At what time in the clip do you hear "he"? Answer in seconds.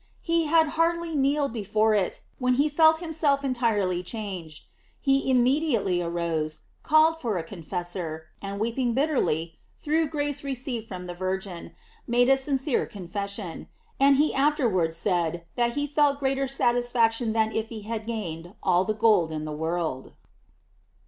0.23-0.45, 2.55-2.67, 4.99-5.29, 14.15-14.33, 15.73-15.85, 17.69-17.81